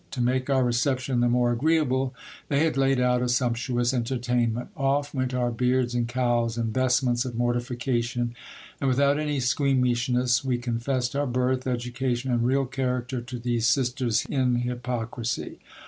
To 0.09 0.19
make 0.19 0.49
our 0.49 0.63
reception 0.63 1.19
the 1.19 1.29
more 1.29 1.51
agreeable, 1.51 2.15
they 2.49 2.63
had 2.63 2.75
laid 2.75 2.99
out 2.99 3.21
a 3.21 3.29
sumptuous 3.29 3.93
entertainment. 3.93 4.69
Off 4.75 5.13
went 5.13 5.31
our 5.31 5.51
beards 5.51 5.93
and 5.93 6.07
cowls, 6.07 6.57
and 6.57 6.73
vestments 6.73 7.23
of 7.23 7.35
mortification; 7.35 8.33
and 8.81 8.87
without 8.89 9.19
any 9.19 9.39
squeamishness 9.39 10.43
we 10.43 10.57
confessed 10.57 11.15
our 11.15 11.27
birth, 11.27 11.65
educa 11.65 12.17
tion, 12.17 12.31
and 12.31 12.43
real 12.45 12.65
character, 12.65 13.21
to 13.21 13.37
these 13.37 13.67
sisters 13.67 14.25
in 14.27 14.55
hypocrisy. 14.55 15.59